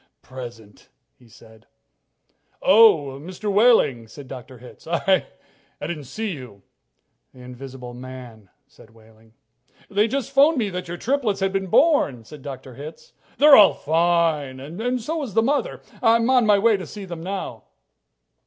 "Present," 0.23 0.89
he 1.13 1.29
said. 1.29 1.67
"Oh, 2.59 3.19
Mr. 3.21 3.53
Wehling," 3.53 4.07
said 4.07 4.27
Dr. 4.27 4.57
Hitz, 4.57 4.87
"I 4.87 5.27
didn't 5.79 6.05
see 6.05 6.31
you." 6.31 6.63
"The 7.35 7.41
invisible 7.41 7.93
man," 7.93 8.49
said 8.65 8.95
Wehling. 8.95 9.33
"They 9.91 10.07
just 10.07 10.31
phoned 10.31 10.57
me 10.57 10.71
that 10.71 10.87
your 10.87 10.97
triplets 10.97 11.39
have 11.41 11.53
been 11.53 11.67
born," 11.67 12.23
said 12.23 12.41
Dr. 12.41 12.73
Hitz. 12.73 13.13
"They're 13.37 13.55
all 13.55 13.75
fine, 13.75 14.59
and 14.59 14.99
so 14.99 15.21
is 15.21 15.35
the 15.35 15.43
mother. 15.43 15.83
I'm 16.01 16.27
on 16.31 16.47
my 16.47 16.57
way 16.57 16.73
in 16.73 16.79
to 16.79 16.87
see 16.87 17.05
them 17.05 17.21
now." 17.21 17.65